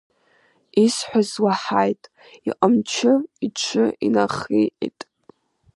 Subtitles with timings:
[0.83, 2.01] Исҳәаз уаҳаит,
[2.47, 3.13] иҟамчы
[3.45, 4.99] иҽы инахиҟьеит.